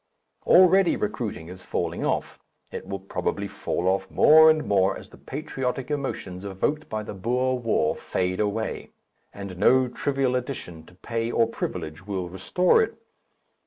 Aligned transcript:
Already 0.47 0.95
recruiting 0.95 1.47
is 1.47 1.61
falling 1.61 2.03
off, 2.03 2.39
it 2.71 2.87
will 2.87 2.97
probably 3.01 3.47
fall 3.47 3.87
off 3.87 4.09
more 4.09 4.49
and 4.49 4.65
more 4.65 4.97
as 4.97 5.09
the 5.09 5.17
patriotic 5.19 5.91
emotions 5.91 6.43
evoked 6.43 6.89
by 6.89 7.03
the 7.03 7.13
Boer 7.13 7.59
War 7.59 7.95
fade 7.95 8.39
away, 8.39 8.89
and 9.31 9.59
no 9.59 9.87
trivial 9.87 10.35
addition 10.35 10.87
to 10.87 10.95
pay 10.95 11.29
or 11.29 11.45
privilege 11.45 12.07
will 12.07 12.29
restore 12.29 12.81
it. 12.81 12.97